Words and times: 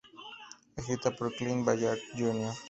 Escrita 0.77 1.11
por 1.11 1.31
Clint 1.35 1.63
Ballard, 1.63 1.99
Jr. 2.15 2.55